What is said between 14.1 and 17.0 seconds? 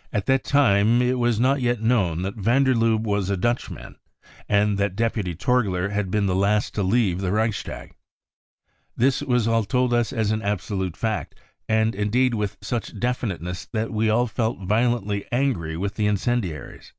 felt violently angry with the incendiaries.